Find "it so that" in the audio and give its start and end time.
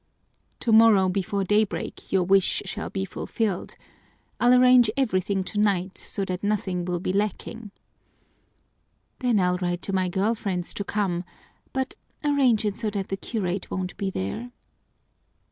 12.65-13.09